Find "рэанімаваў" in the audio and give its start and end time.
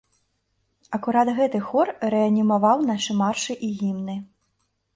2.15-2.77